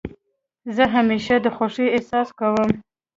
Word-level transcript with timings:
زه 0.75 0.83
همېشه 0.95 1.35
د 1.41 1.47
خوښۍ 1.55 1.87
احساس 1.95 2.29
کوم. 2.39 2.69